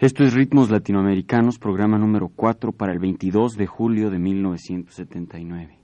Esto 0.00 0.24
es 0.24 0.32
Ritmos 0.32 0.70
Latinoamericanos, 0.70 1.58
programa 1.58 1.98
número 1.98 2.30
4 2.34 2.72
para 2.72 2.90
el 2.90 2.98
22 3.00 3.58
de 3.58 3.66
julio 3.66 4.08
de 4.08 4.18
1979. 4.18 5.76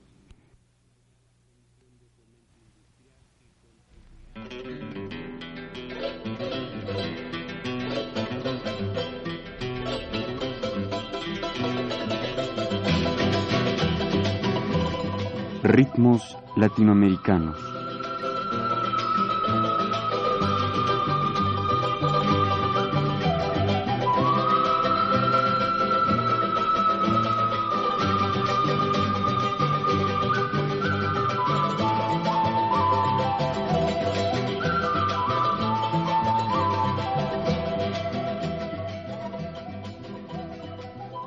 Ritmos 15.61 16.35
Latinoamericanos. 16.55 17.76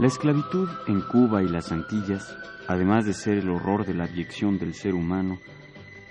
La 0.01 0.07
esclavitud 0.07 0.67
en 0.89 1.03
Cuba 1.03 1.43
y 1.43 1.49
las 1.51 1.73
Antillas, 1.73 2.35
además 2.67 3.05
de 3.05 3.13
ser 3.13 3.37
el 3.37 3.51
horror 3.51 3.85
de 3.85 3.93
la 3.93 4.05
abyección 4.05 4.57
del 4.57 4.73
ser 4.73 4.95
humano, 4.95 5.37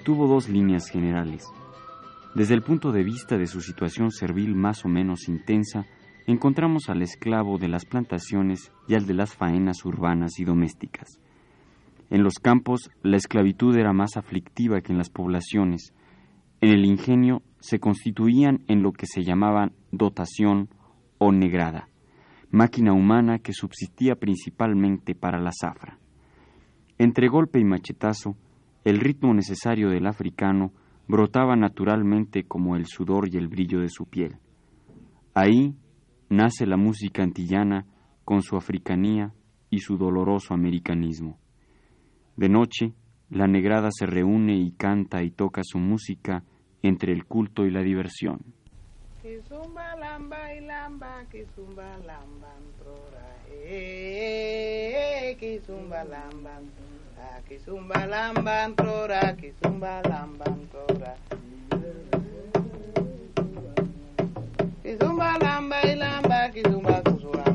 tuvo 0.05 0.27
dos 0.27 0.47
líneas 0.47 0.89
generales. 0.91 1.43
Desde 2.35 2.53
el 2.53 2.61
punto 2.61 2.91
de 2.91 3.03
vista 3.03 3.35
de 3.35 3.47
su 3.47 3.61
situación 3.61 4.11
servil 4.11 4.53
más 4.53 4.85
o 4.85 4.89
menos 4.89 5.27
intensa, 5.27 5.87
encontramos 6.27 6.87
al 6.87 7.01
esclavo 7.01 7.57
de 7.57 7.67
las 7.67 7.85
plantaciones 7.85 8.71
y 8.87 8.93
al 8.93 9.07
de 9.07 9.15
las 9.15 9.33
faenas 9.33 9.83
urbanas 9.83 10.37
y 10.37 10.43
domésticas. 10.43 11.19
En 12.11 12.21
los 12.21 12.35
campos 12.35 12.91
la 13.01 13.17
esclavitud 13.17 13.75
era 13.75 13.91
más 13.91 14.17
aflictiva 14.17 14.81
que 14.81 14.91
en 14.91 14.99
las 14.99 15.09
poblaciones. 15.09 15.95
En 16.61 16.69
el 16.69 16.85
ingenio 16.85 17.41
se 17.59 17.79
constituían 17.79 18.63
en 18.67 18.83
lo 18.83 18.91
que 18.91 19.07
se 19.07 19.23
llamaban 19.23 19.73
dotación 19.91 20.69
o 21.17 21.31
negrada 21.31 21.88
máquina 22.51 22.93
humana 22.93 23.39
que 23.39 23.53
subsistía 23.53 24.15
principalmente 24.15 25.15
para 25.15 25.39
la 25.39 25.51
zafra. 25.51 25.99
Entre 26.97 27.27
golpe 27.27 27.59
y 27.59 27.63
machetazo, 27.63 28.35
el 28.83 28.99
ritmo 28.99 29.33
necesario 29.33 29.89
del 29.89 30.07
africano 30.07 30.71
brotaba 31.07 31.55
naturalmente 31.55 32.43
como 32.43 32.75
el 32.75 32.85
sudor 32.85 33.29
y 33.31 33.37
el 33.37 33.47
brillo 33.47 33.79
de 33.79 33.89
su 33.89 34.05
piel. 34.05 34.37
Ahí 35.33 35.75
nace 36.29 36.65
la 36.65 36.77
música 36.77 37.23
antillana 37.23 37.85
con 38.25 38.41
su 38.41 38.55
africanía 38.55 39.33
y 39.69 39.79
su 39.79 39.97
doloroso 39.97 40.53
americanismo. 40.53 41.39
De 42.35 42.49
noche, 42.49 42.93
la 43.29 43.47
negrada 43.47 43.89
se 43.91 44.05
reúne 44.05 44.57
y 44.57 44.71
canta 44.71 45.23
y 45.23 45.31
toca 45.31 45.61
su 45.63 45.77
música 45.77 46.43
entre 46.81 47.13
el 47.13 47.25
culto 47.25 47.65
y 47.65 47.71
la 47.71 47.81
diversión. 47.81 48.39
Kizumba 49.21 49.95
lamba 49.99 50.53
ilamba, 50.53 51.11
kizumba 51.31 51.83
lamba 52.07 52.51
trora, 52.79 53.27
eh, 53.51 55.35
kizumba 55.39 56.03
lamba, 56.03 56.55
kizumba 57.47 58.05
lamba 58.05 58.69
trora, 58.77 59.21
kizumba 59.39 60.01
lamba 60.09 60.45
trora. 60.71 61.13
Kizumba 64.83 65.37
lamba 65.43 65.81
ilamba, 65.91 66.49
kizumba 66.53 67.01
kusura 67.05 67.45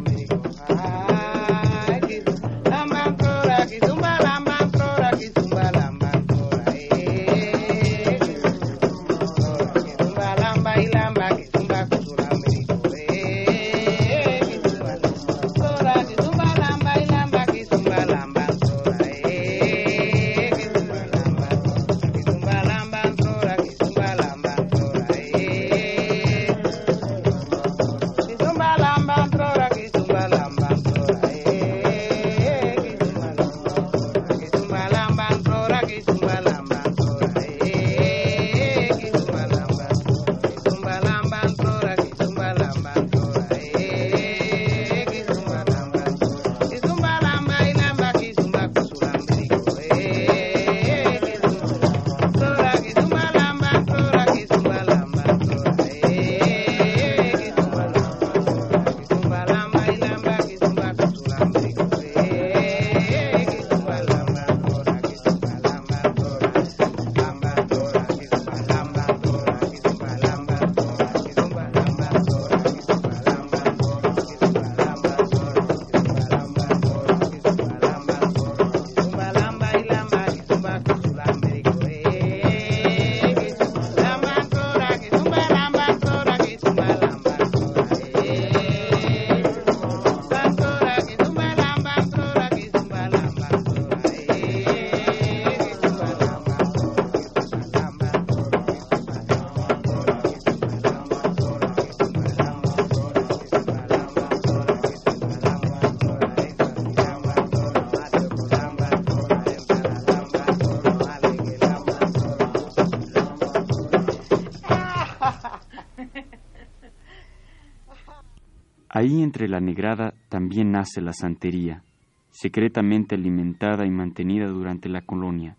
Ahí 119.04 119.22
entre 119.22 119.48
la 119.48 119.60
negrada 119.60 120.14
también 120.30 120.70
nace 120.70 121.02
la 121.02 121.12
santería, 121.12 121.84
secretamente 122.30 123.16
alimentada 123.16 123.84
y 123.84 123.90
mantenida 123.90 124.46
durante 124.46 124.88
la 124.88 125.02
colonia. 125.02 125.58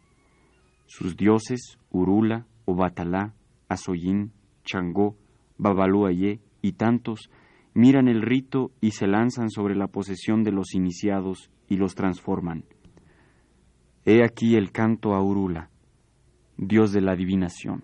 Sus 0.88 1.16
dioses, 1.16 1.78
Urula, 1.92 2.48
Obatalá, 2.66 3.36
Azoyín, 3.70 4.32
Changó, 4.64 5.16
Babaluayé 5.60 6.40
y 6.64 6.72
tantos, 6.72 7.30
miran 7.76 8.08
el 8.08 8.24
rito 8.24 8.72
y 8.82 8.92
se 8.92 9.06
lanzan 9.06 9.52
sobre 9.52 9.76
la 9.76 9.90
posesión 9.90 10.44
de 10.44 10.52
los 10.52 10.74
iniciados 10.74 11.52
y 11.70 11.78
los 11.78 11.94
transforman. 11.94 12.66
He 14.06 14.24
aquí 14.24 14.56
el 14.56 14.72
canto 14.72 15.14
a 15.14 15.22
Urula, 15.22 15.70
dios 16.58 16.94
de 16.94 17.02
la 17.02 17.12
adivinación. 17.12 17.84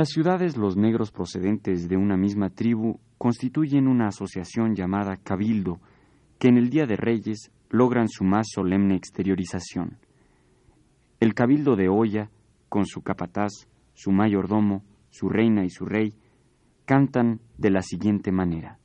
Las 0.00 0.08
ciudades 0.08 0.56
los 0.56 0.78
negros 0.78 1.10
procedentes 1.10 1.86
de 1.86 1.98
una 1.98 2.16
misma 2.16 2.48
tribu 2.48 2.98
constituyen 3.18 3.86
una 3.86 4.08
asociación 4.08 4.74
llamada 4.74 5.18
cabildo, 5.18 5.78
que 6.38 6.48
en 6.48 6.56
el 6.56 6.70
Día 6.70 6.86
de 6.86 6.96
Reyes 6.96 7.50
logran 7.68 8.08
su 8.08 8.24
más 8.24 8.46
solemne 8.50 8.96
exteriorización. 8.96 9.98
El 11.20 11.34
cabildo 11.34 11.76
de 11.76 11.90
Olla, 11.90 12.30
con 12.70 12.86
su 12.86 13.02
capataz, 13.02 13.68
su 13.92 14.10
mayordomo, 14.10 14.84
su 15.10 15.28
reina 15.28 15.66
y 15.66 15.68
su 15.68 15.84
rey, 15.84 16.14
cantan 16.86 17.40
de 17.58 17.68
la 17.68 17.82
siguiente 17.82 18.32
manera. 18.32 18.78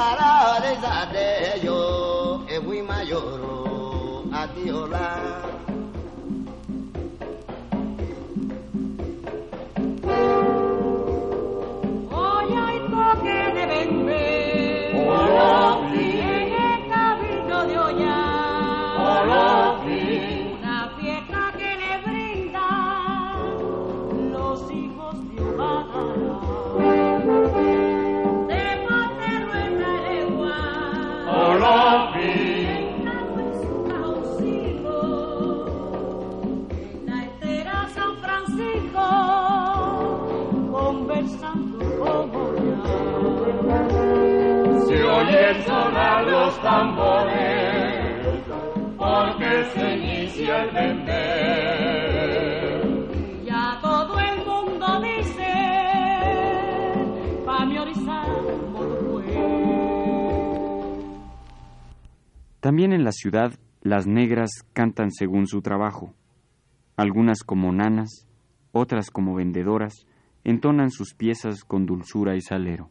Oyakara 0.00 0.60
de 0.62 0.80
Zade 0.80 1.60
yo, 1.62 2.46
Ewi 2.48 2.80
Mayoro, 2.82 4.24
Adiola. 4.32 5.40
sonar 17.90 18.19
También 62.70 62.92
en 62.92 63.02
la 63.02 63.10
ciudad, 63.10 63.52
las 63.82 64.06
negras 64.06 64.50
cantan 64.72 65.10
según 65.10 65.48
su 65.48 65.60
trabajo. 65.60 66.14
Algunas 66.96 67.42
como 67.42 67.72
nanas, 67.72 68.28
otras 68.70 69.10
como 69.10 69.34
vendedoras, 69.34 70.06
entonan 70.44 70.92
sus 70.92 71.12
piezas 71.14 71.64
con 71.64 71.84
dulzura 71.84 72.36
y 72.36 72.40
salero. 72.40 72.88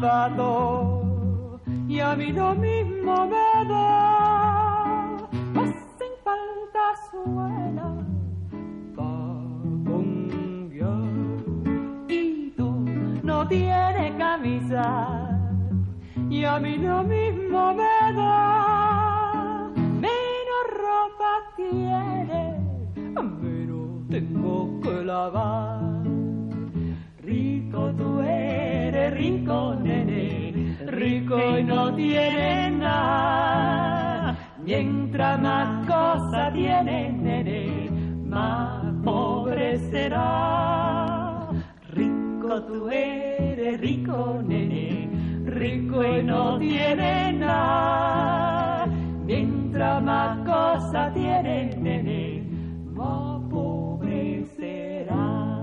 Tienes 0.00 1.60
y 1.88 2.00
a 2.00 2.14
mí 2.14 2.32
lo 2.32 2.54
mismo 2.54 3.26
me 3.26 3.68
da. 3.68 5.14
Hacen 5.54 6.12
falta 6.24 6.84
suela 7.10 8.08
tiene 13.48 14.14
camisa 14.18 15.28
y 16.30 16.44
a 16.44 16.58
mí 16.58 16.76
lo 16.76 17.02
mismo 17.02 17.74
me 17.74 18.12
da. 18.14 18.57
Mientras 34.68 35.40
más 35.40 35.86
cosas 35.86 36.52
tiene 36.52 37.10
nene, 37.10 37.90
más 38.26 38.84
pobre 39.02 39.78
será. 39.90 41.48
Rico 41.88 42.62
tú 42.64 42.90
eres 42.90 43.80
rico, 43.80 44.42
nene, 44.46 45.42
rico 45.46 46.04
y 46.04 46.22
no 46.22 46.58
tiene 46.58 47.32
nada. 47.32 48.86
Mientras 49.24 50.02
más 50.02 50.38
cosas 50.46 51.14
tiene, 51.14 51.74
nene, 51.78 52.42
más 52.92 53.40
pobre 53.48 54.44
será. 54.54 55.58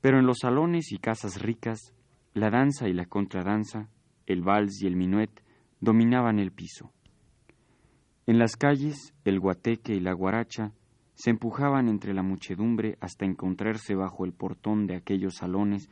Pero 0.00 0.20
en 0.20 0.26
los 0.26 0.38
salones 0.38 0.92
y 0.92 0.98
casas 0.98 1.42
ricas, 1.42 1.92
la 2.34 2.50
danza 2.50 2.88
y 2.88 2.92
la 2.92 3.06
contradanza, 3.06 3.88
el 4.26 4.42
vals 4.42 4.82
y 4.82 4.86
el 4.86 4.96
minuet 4.96 5.30
dominaban 5.80 6.38
el 6.38 6.52
piso. 6.52 6.92
En 8.26 8.38
las 8.38 8.56
calles, 8.56 9.14
el 9.24 9.40
guateque 9.40 9.94
y 9.94 10.00
la 10.00 10.12
guaracha 10.12 10.72
se 11.14 11.30
empujaban 11.30 11.88
entre 11.88 12.14
la 12.14 12.22
muchedumbre 12.22 12.96
hasta 13.00 13.26
encontrarse 13.26 13.94
bajo 13.94 14.24
el 14.24 14.32
portón 14.32 14.86
de 14.86 14.96
aquellos 14.96 15.34
salones 15.34 15.90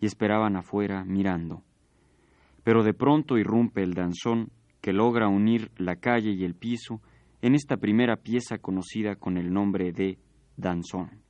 y 0.00 0.06
esperaban 0.06 0.56
afuera 0.56 1.04
mirando. 1.04 1.62
Pero 2.62 2.84
de 2.84 2.94
pronto 2.94 3.38
irrumpe 3.38 3.82
el 3.82 3.94
danzón 3.94 4.50
que 4.80 4.92
logra 4.92 5.28
unir 5.28 5.70
la 5.78 5.96
calle 5.96 6.32
y 6.32 6.44
el 6.44 6.54
piso 6.54 7.00
en 7.42 7.54
esta 7.54 7.76
primera 7.76 8.16
pieza 8.16 8.58
conocida 8.58 9.16
con 9.16 9.38
el 9.38 9.52
nombre 9.52 9.92
de 9.92 10.18
Danzón. 10.56 11.22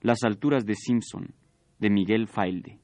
Las 0.00 0.22
alturas 0.22 0.64
de 0.64 0.74
Simpson, 0.74 1.34
de 1.78 1.90
Miguel 1.90 2.28
Failde. 2.28 2.78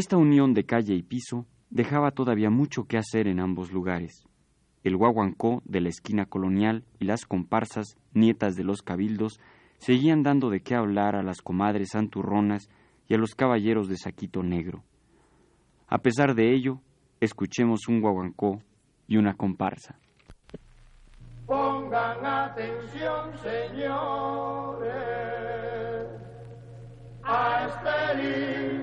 Esta 0.00 0.16
unión 0.16 0.54
de 0.54 0.64
calle 0.64 0.94
y 0.94 1.02
piso 1.02 1.44
dejaba 1.68 2.10
todavía 2.12 2.48
mucho 2.48 2.84
que 2.84 2.96
hacer 2.96 3.28
en 3.28 3.38
ambos 3.38 3.70
lugares. 3.70 4.24
El 4.82 4.96
guaguancó 4.96 5.60
de 5.66 5.82
la 5.82 5.90
esquina 5.90 6.24
colonial 6.24 6.86
y 6.98 7.04
las 7.04 7.26
comparsas, 7.26 7.98
nietas 8.14 8.56
de 8.56 8.64
los 8.64 8.80
cabildos, 8.80 9.38
seguían 9.76 10.22
dando 10.22 10.48
de 10.48 10.62
qué 10.62 10.74
hablar 10.74 11.16
a 11.16 11.22
las 11.22 11.42
comadres 11.42 11.90
santurronas 11.90 12.70
y 13.08 13.14
a 13.14 13.18
los 13.18 13.34
caballeros 13.34 13.90
de 13.90 13.98
saquito 13.98 14.42
negro. 14.42 14.84
A 15.86 15.98
pesar 15.98 16.34
de 16.34 16.54
ello, 16.54 16.80
escuchemos 17.20 17.80
un 17.86 18.00
guaguancó 18.00 18.62
y 19.06 19.18
una 19.18 19.34
comparsa. 19.34 19.98
Pongan 21.44 22.24
atención, 22.24 23.36
señores, 23.36 24.90
a 27.22 27.66
este 27.66 28.79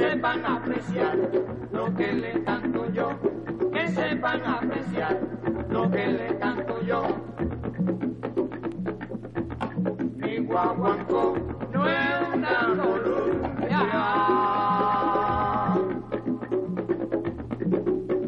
sepan 0.00 0.46
apreciar 0.46 1.18
lo 1.72 1.94
que 1.94 2.12
le 2.14 2.42
canto 2.42 2.90
yo, 2.90 3.10
que 3.70 3.88
sepan 3.88 4.40
apreciar 4.46 5.20
lo 5.68 5.90
que 5.90 6.06
le 6.06 6.38
canto 6.38 6.80
yo. 6.80 7.02
Mi 10.16 10.38
guaguancó 10.38 11.34
no 11.72 11.86
es 11.86 12.34
una 12.34 12.58
columbia, 12.80 13.80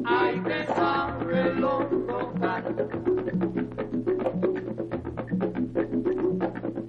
hay 0.04 0.40
que 0.40 0.66
saberlo 0.66 1.86
tocar. 2.06 2.62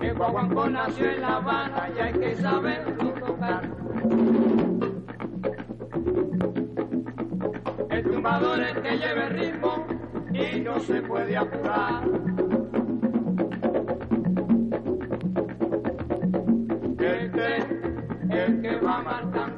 El 0.01 0.13
guaguancó 0.17 0.69
nació 0.69 1.09
en 1.09 1.21
La 1.21 1.35
Habana 1.37 1.89
y 1.95 1.99
hay 2.01 2.13
que 2.13 2.35
saberlo 2.35 3.13
tocar. 3.13 3.82
que 8.39 8.97
lleve 8.97 9.29
ritmo 9.29 9.85
y 10.33 10.59
no 10.61 10.79
se 10.79 11.01
puede 11.03 11.37
apurar. 11.37 12.03
Este 16.97 17.57
es 17.57 17.65
el 18.31 18.61
que 18.61 18.75
va 18.77 18.97
a 18.97 19.01
marcar. 19.03 19.52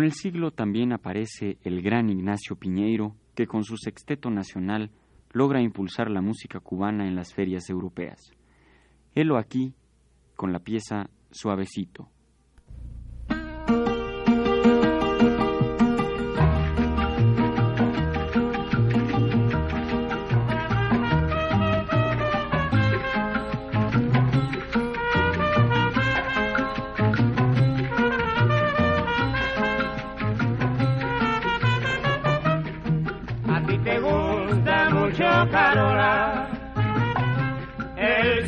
Con 0.00 0.06
el 0.06 0.14
siglo 0.14 0.50
también 0.50 0.94
aparece 0.94 1.58
el 1.62 1.82
gran 1.82 2.08
Ignacio 2.08 2.56
Piñeiro, 2.56 3.16
que 3.34 3.46
con 3.46 3.64
su 3.64 3.76
sexteto 3.76 4.30
nacional 4.30 4.90
logra 5.30 5.60
impulsar 5.60 6.10
la 6.10 6.22
música 6.22 6.58
cubana 6.58 7.06
en 7.06 7.14
las 7.14 7.34
ferias 7.34 7.68
europeas. 7.68 8.18
Helo 9.14 9.36
aquí, 9.36 9.74
con 10.36 10.54
la 10.54 10.60
pieza 10.60 11.10
Suavecito. 11.30 12.08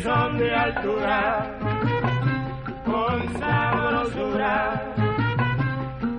son 0.01 0.39
de 0.39 0.55
altura, 0.55 1.59
con 2.85 3.41
sabrosura, 3.41 4.95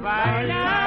bailar. 0.01 0.82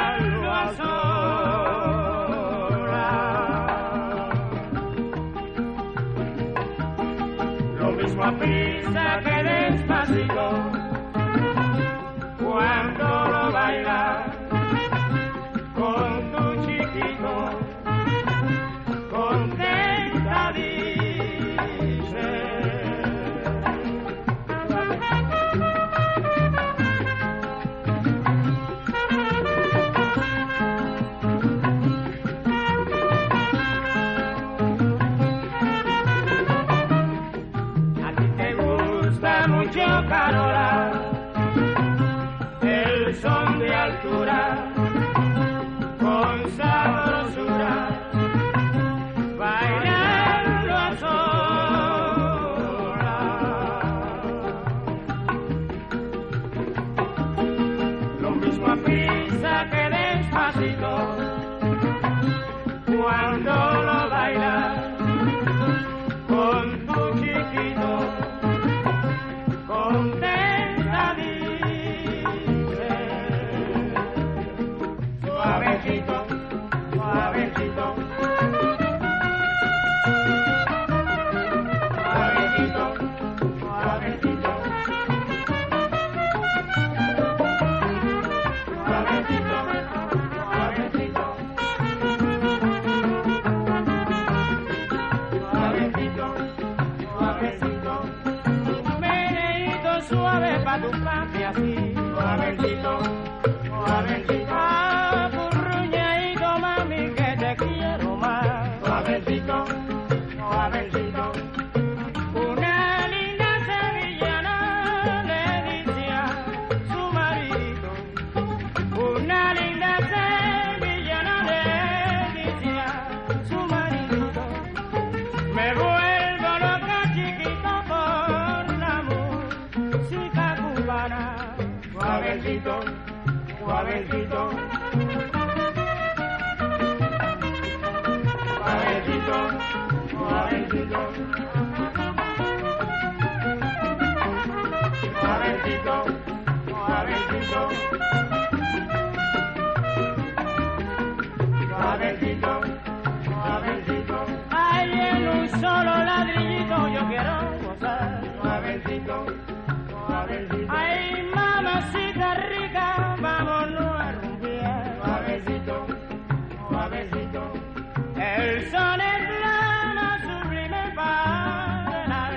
El 168.47 168.71
son 168.71 169.01
es 169.01 169.29
la 169.41 169.93
más 169.97 170.21
sublime 170.23 170.93
para 170.95 172.05
el 172.05 172.13
ar, 172.13 172.35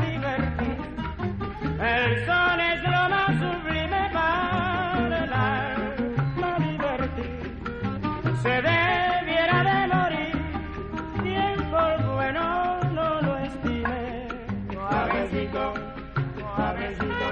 divertir. 0.00 0.78
El 1.80 2.26
son 2.26 2.60
es 2.60 2.82
la 2.82 3.08
más 3.10 3.32
sublime 3.42 4.10
para 4.10 5.24
el 5.24 5.32
ar. 5.32 5.76
Se 8.42 8.54
debiera 8.70 9.58
de 9.70 9.78
morir, 9.94 10.36
tiempo 11.22 11.80
bueno 12.14 12.80
no 12.94 13.20
lo 13.20 13.36
estime. 13.36 14.28
Avecito, 14.90 15.74
avecito. 16.56 17.28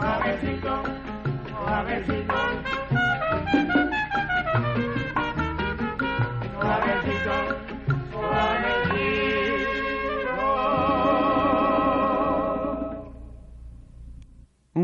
Avecito, 0.00 0.82
avecito. 1.66 2.47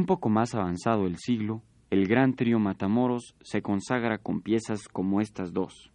Un 0.04 0.06
poco 0.06 0.28
más 0.28 0.54
avanzado 0.54 1.06
el 1.06 1.16
siglo, 1.16 1.62
el 1.88 2.06
gran 2.06 2.34
trío 2.34 2.58
Matamoros 2.58 3.34
se 3.40 3.62
consagra 3.62 4.18
con 4.18 4.42
piezas 4.42 4.86
como 4.86 5.22
estas 5.22 5.54
dos. 5.54 5.90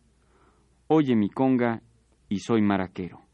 Oye 0.88 1.16
mi 1.16 1.30
conga 1.30 1.84
y 2.28 2.40
soy 2.40 2.64
maraquero. 2.64 3.29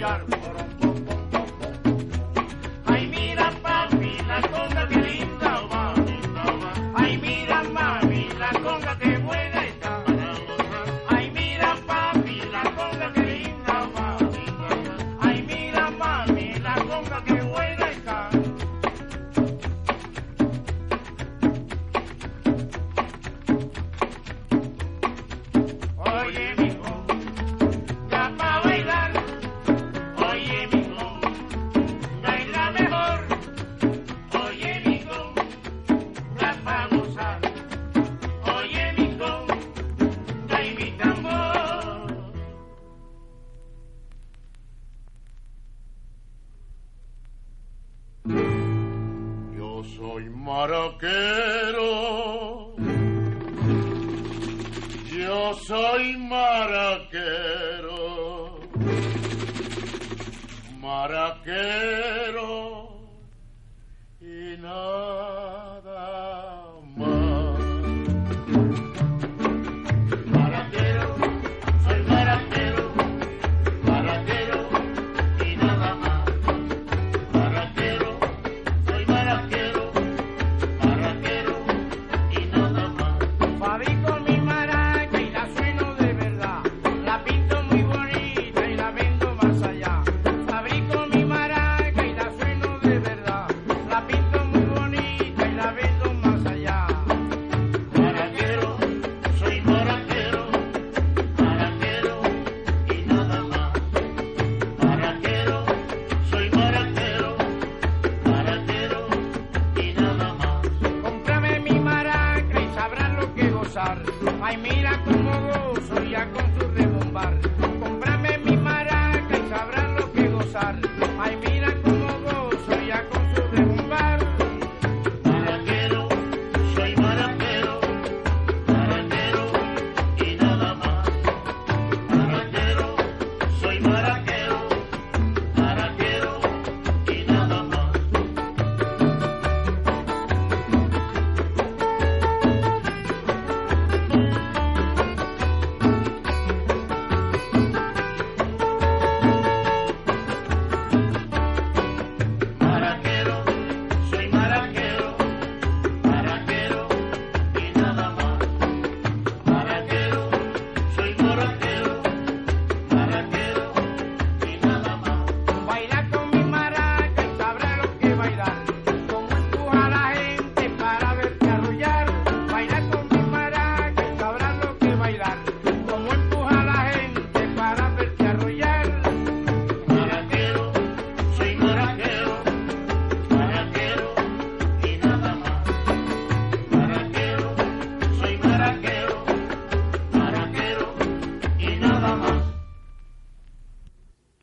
yard. 0.00 0.39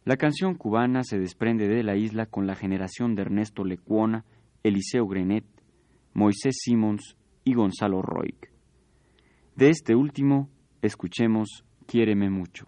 La 0.08 0.15
canción 0.15 0.56
cubana 0.56 1.04
se 1.04 1.20
desprende 1.20 1.67
de 1.67 1.84
la 1.84 1.98
isla 1.98 2.28
con 2.28 2.48
la 2.48 2.56
generación 2.56 3.13
de 3.13 3.24
Ernesto 3.24 3.65
Lecuona, 3.65 4.24
Eliseo 4.63 5.06
Grenet, 5.06 5.43
Moisés 6.13 6.56
Simons 6.62 7.17
y 7.43 7.54
Gonzalo 7.54 8.02
Roig. 8.02 8.38
De 9.58 9.70
este 9.70 9.96
último, 9.96 10.48
escuchemos 10.82 11.65
Quiéreme 11.86 12.30
mucho. 12.30 12.67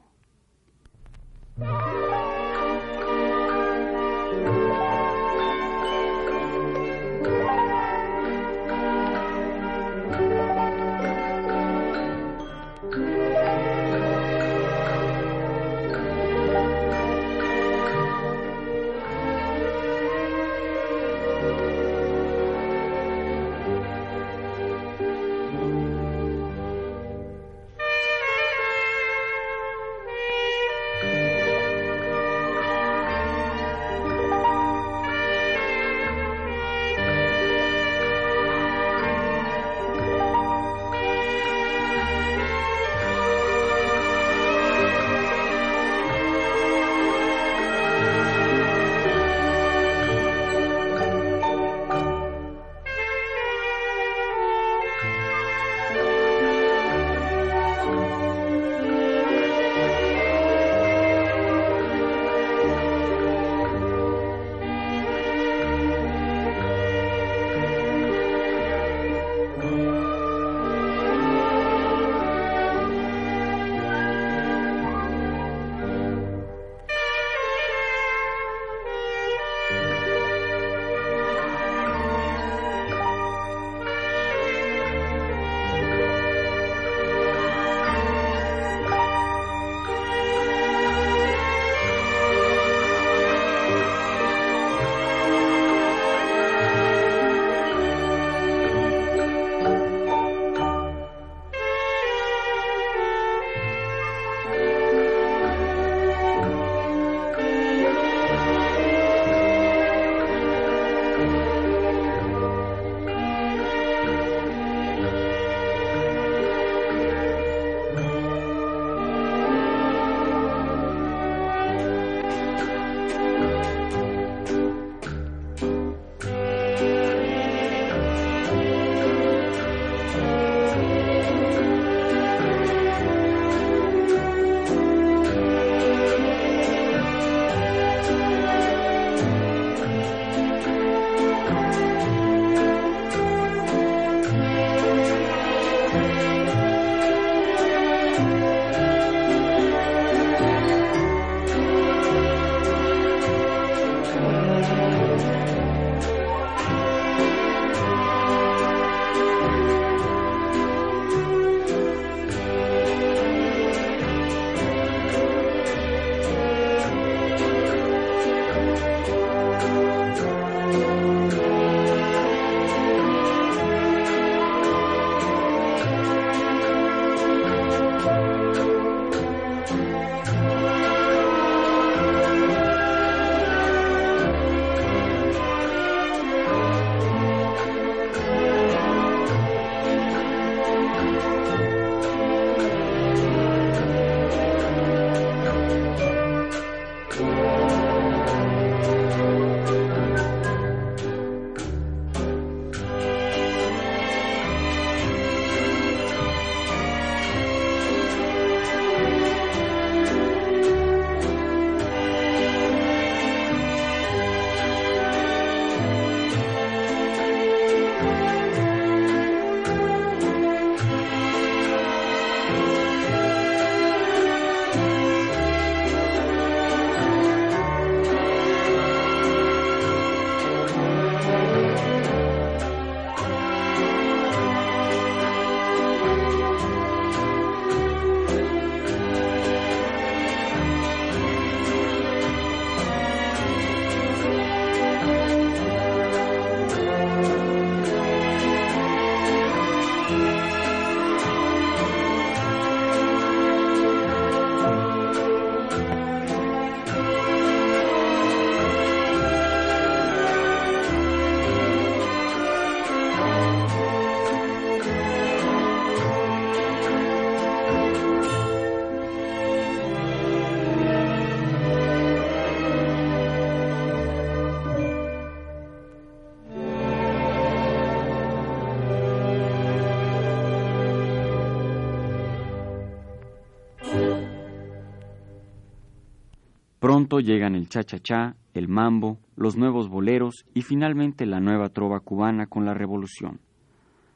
Llegan 287.18 287.56
el 287.56 287.68
cha-cha-cha, 287.68 288.36
el 288.54 288.68
mambo, 288.68 289.18
los 289.36 289.58
nuevos 289.58 289.90
boleros 289.90 290.46
y 290.54 290.62
finalmente 290.62 291.26
la 291.26 291.40
nueva 291.40 291.70
trova 291.70 292.00
cubana 292.00 292.46
con 292.46 292.66
la 292.66 292.76
revolución. 292.76 293.40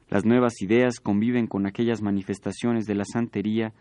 Las 0.08 0.24
nuevas 0.24 0.62
ideas 0.62 1.00
conviven 1.00 1.48
con 1.48 1.66
aquellas 1.66 2.00
manifestaciones 2.02 2.86
de 2.86 2.94
la 2.94 3.04
santería 3.04 3.72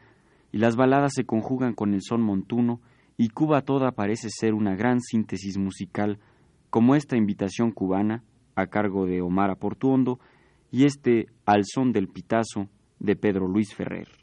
y 0.51 0.57
las 0.57 0.75
baladas 0.75 1.13
se 1.13 1.25
conjugan 1.25 1.75
con 1.75 1.93
el 1.93 2.01
son 2.01 2.21
montuno 2.21 2.81
y 3.15 3.29
Cuba 3.29 3.61
toda 3.61 3.91
parece 3.91 4.29
ser 4.31 4.55
una 4.55 4.75
gran 4.75 4.99
síntesis 4.99 5.57
musical 5.59 6.19
como 6.71 6.95
esta 6.95 7.15
invitación 7.15 7.71
cubana 7.71 8.23
a 8.55 8.65
cargo 8.67 9.05
de 9.05 9.21
Omar 9.21 9.51
Aportuondo 9.51 10.19
y 10.71 10.85
este 10.85 11.27
Al 11.45 11.65
son 11.65 11.91
del 11.91 12.07
pitazo 12.07 12.67
de 12.99 13.15
Pedro 13.15 13.47
Luis 13.47 13.75
Ferrer. 13.75 14.22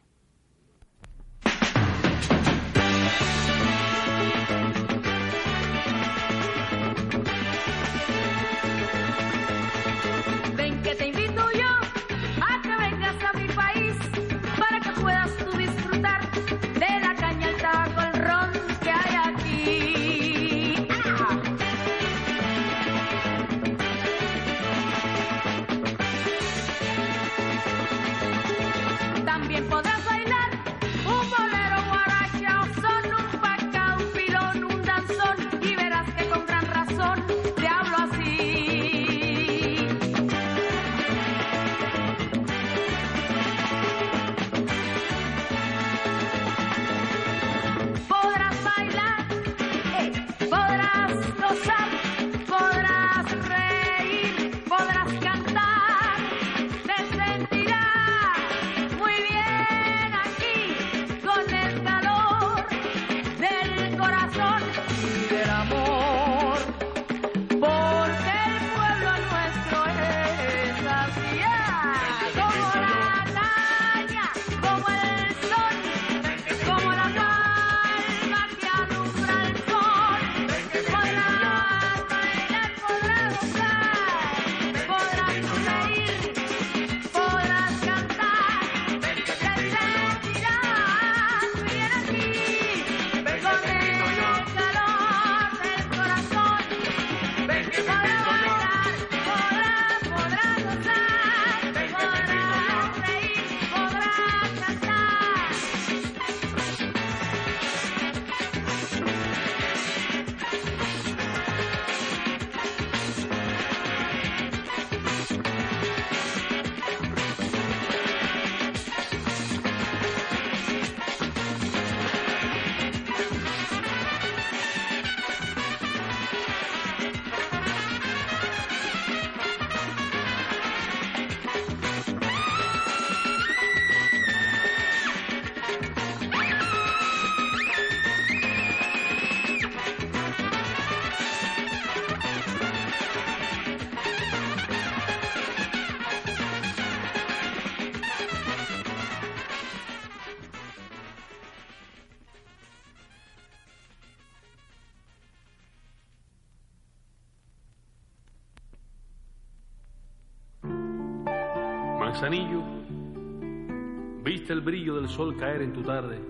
El 164.53 164.61
brillo 164.61 164.97
del 164.97 165.09
sol 165.09 165.37
caer 165.37 165.63
en 165.63 165.73
tu 165.73 165.83
tarde. 165.83 166.21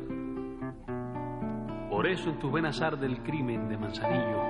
Por 1.89 2.07
eso 2.07 2.31
en 2.31 2.39
tus 2.39 2.53
venas 2.53 2.81
arde 2.81 3.07
el 3.07 3.23
crimen 3.23 3.69
de 3.69 3.79
Manzanillo. 3.79 4.41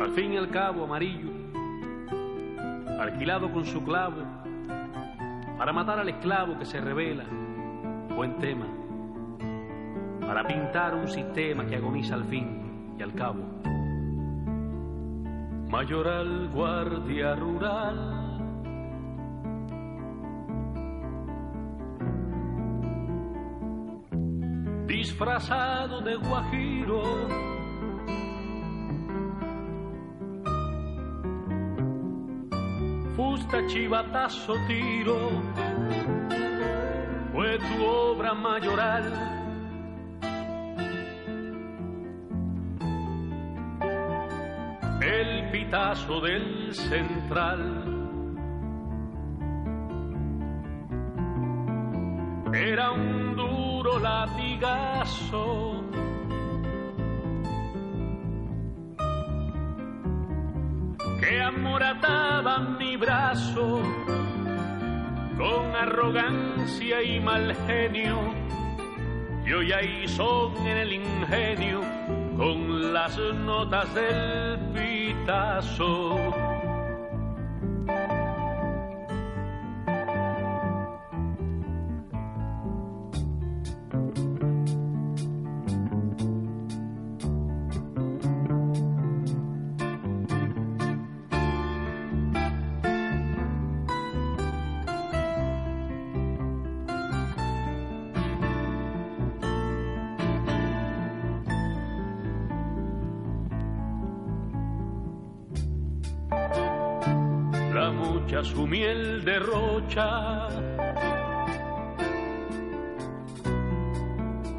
Al 0.00 0.10
fin 0.12 0.32
y 0.32 0.36
al 0.38 0.48
cabo, 0.50 0.84
amarillo, 0.84 1.30
alquilado 2.98 3.52
con 3.52 3.64
su 3.64 3.84
clavo, 3.84 4.22
para 5.58 5.72
matar 5.72 5.98
al 5.98 6.08
esclavo 6.08 6.58
que 6.58 6.64
se 6.64 6.80
revela, 6.80 7.24
buen 8.16 8.38
tema, 8.38 8.66
para 10.26 10.46
pintar 10.46 10.94
un 10.94 11.08
sistema 11.08 11.66
que 11.66 11.76
agoniza 11.76 12.14
al 12.14 12.24
fin 12.24 12.94
y 12.98 13.02
al 13.02 13.12
cabo. 13.14 13.44
Mayoral 15.70 16.48
Guardia 16.52 17.36
Rural. 17.36 17.96
Disfrazado 24.88 26.00
de 26.00 26.16
guajiro. 26.16 27.02
Fusta 33.14 33.64
chivatazo 33.68 34.54
tiro. 34.66 35.18
Fue 37.32 37.58
tu 37.58 37.84
obra 37.84 38.34
mayoral. 38.34 39.29
Pitazo 45.70 46.20
del 46.20 46.74
central. 46.74 47.62
Era 52.52 52.90
un 52.90 53.36
duro 53.36 54.00
latigazo. 54.00 55.84
Que 61.20 61.40
amorataba 61.40 62.58
mi 62.58 62.96
brazo 62.96 63.80
con 65.38 65.76
arrogancia 65.76 67.00
y 67.00 67.20
mal 67.20 67.54
genio. 67.68 68.18
Yo 69.44 69.62
ya 69.62 69.80
hizo 69.82 70.52
en 70.66 70.76
el 70.78 70.92
ingenio 70.94 71.80
con 72.36 72.92
las 72.92 73.16
notas 73.18 73.94
del 73.94 74.58
pitazo. 74.72 74.89
La 75.30 75.62
su 108.42 108.66
miel 108.66 109.24
derrocha. 109.24 110.48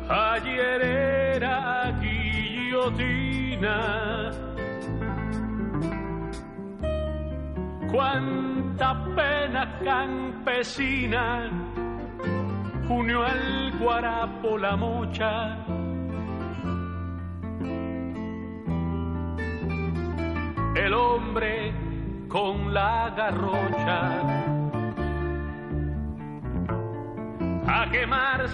Ayer 0.09 0.82
era 0.82 1.97
guillotina. 2.01 3.80
Cuánta 7.91 9.05
pena 9.16 9.80
campesina 9.84 11.49
unió 12.89 13.24
al 13.24 13.72
guarapo 13.80 14.57
la 14.57 14.76
mocha. 14.76 15.57
El 20.76 20.93
hombre 20.93 21.74
con 22.32 22.74
la 22.74 23.14
garrocha 23.16 24.22
a 27.68 27.90
quemar 27.92 28.46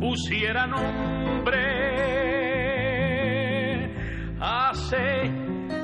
pusiera 0.00 0.66
nombre 0.66 1.60
hace 4.40 5.30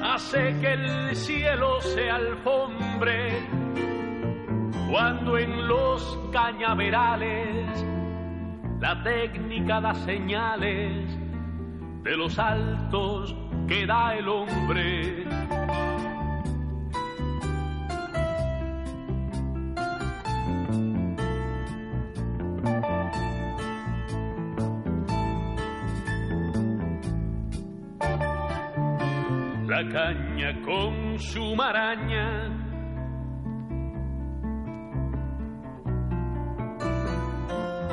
hace 0.03 0.57
que 0.61 0.73
el 0.73 1.15
cielo 1.17 1.81
se 1.83 2.11
alfombre 2.11 3.47
cuando 4.91 5.37
en 5.37 5.69
los 5.69 6.19
cañaverales 6.33 7.85
la 8.81 9.03
técnica 9.03 9.81
da 9.83 9.95
señales 9.95 11.19
de 12.03 12.17
los 12.17 12.39
altos 12.39 13.37
que 13.67 13.85
da 13.85 14.15
el 14.15 14.29
hombre. 14.29 15.26
Con 31.17 31.21
su 31.21 31.57
maraña 31.57 32.51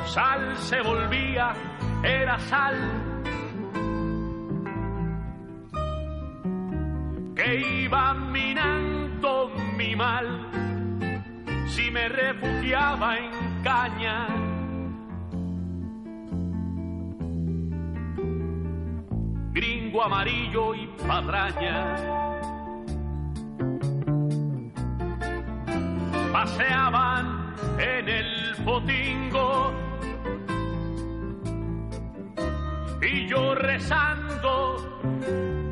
sal 0.06 0.56
se 0.56 0.80
volvía, 0.82 1.52
era 2.02 2.38
sal. 2.38 2.76
Que 7.34 7.82
iba 7.84 8.14
minando 8.14 9.50
mi 9.76 9.96
mal 9.96 10.50
si 11.66 11.90
me 11.90 12.08
refugiaba 12.08 13.16
en 13.16 13.62
caña. 13.62 14.26
Gringo 19.52 20.02
amarillo 20.02 20.74
y 20.74 20.86
patraña. 21.08 22.23
Paseaban 26.44 27.54
en 27.78 28.06
el 28.06 28.54
potingo 28.66 29.72
y 33.00 33.26
yo 33.26 33.54
rezando 33.54 35.00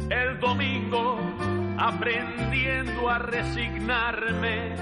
el 0.09 0.41
domingo, 0.41 1.19
aprendiendo 1.77 3.11
a 3.11 3.19
resignarme, 3.19 4.75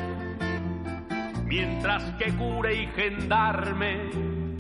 mientras 1.47 2.05
que 2.13 2.37
cura 2.37 2.73
y 2.73 2.87
gendarme 2.95 4.11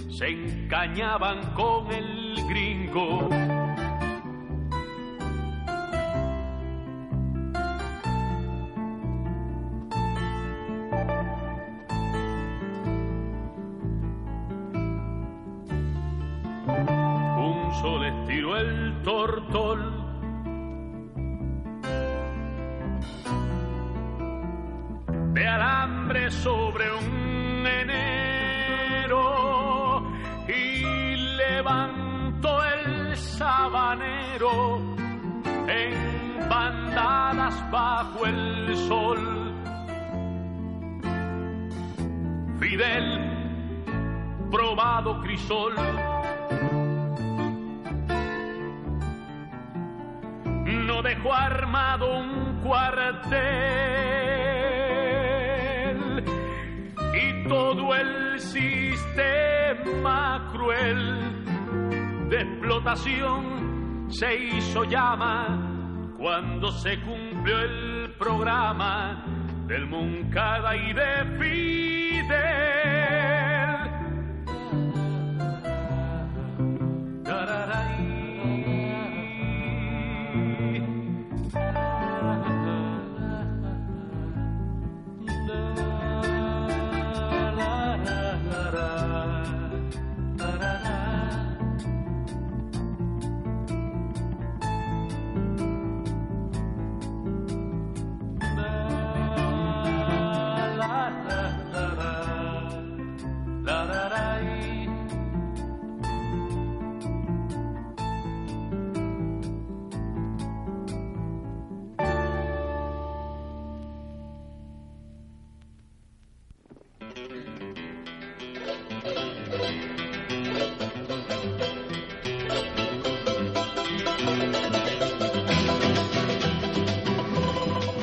se 0.08 0.30
encañaban 0.30 1.54
con 1.54 1.92
el 1.92 2.44
gringo. 2.48 3.28
Bajo 38.00 38.24
el 38.24 38.76
sol. 38.88 39.20
Fidel, 42.58 43.06
probado 44.50 45.20
crisol. 45.20 45.74
no 50.86 51.02
dejó 51.02 51.34
armado 51.34 52.20
un 52.20 52.60
cuartel 52.62 53.10
y 57.22 57.48
todo 57.48 57.94
el 57.94 58.40
sistema 58.40 60.48
cruel 60.52 61.34
de 62.30 62.40
explotación 62.40 64.06
se 64.08 64.36
hizo 64.36 64.84
llama 64.84 65.70
cuando 66.20 66.70
se 66.70 67.00
cumplió 67.00 67.58
el 67.60 67.89
programa 68.20 69.24
del 69.66 69.86
Moncada 69.86 70.76
y 70.76 70.92
de. 70.92 71.20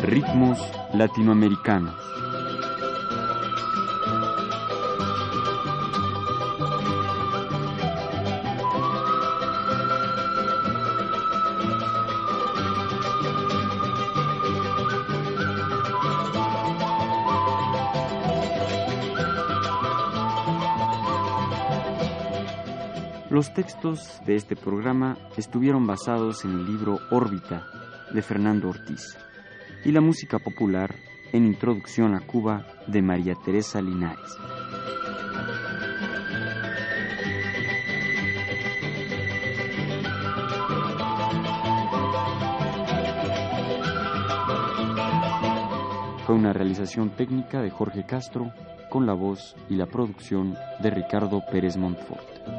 Ritmos 0.08 0.58
latinoamericanos. 0.94 1.94
Los 23.30 23.54
textos 23.54 24.22
de 24.26 24.38
este 24.38 24.56
programa 24.56 25.18
estuvieron 25.36 25.86
basados 25.86 26.46
en 26.46 26.52
el 26.52 26.66
libro 26.66 26.98
Órbita 27.12 27.68
de 28.14 28.22
Fernando 28.22 28.70
Ortiz 28.70 29.18
y 29.84 29.92
la 29.92 30.02
música 30.02 30.40
popular 30.40 30.96
en 31.32 31.46
Introducción 31.46 32.16
a 32.16 32.22
Cuba 32.22 32.66
de 32.88 33.02
María 33.02 33.36
Teresa 33.36 33.82
Linares. 33.82 34.38
Fue 46.26 46.36
una 46.36 46.52
realización 46.52 47.12
técnica 47.12 47.62
de 47.62 47.70
Jorge 47.70 48.06
Castro 48.06 48.52
con 48.90 49.06
la 49.06 49.14
voz 49.14 49.56
y 49.70 49.76
la 49.76 49.86
producción 49.86 50.56
de 50.82 50.90
Ricardo 50.90 51.42
Pérez 51.50 51.78
Montfort. 51.78 52.57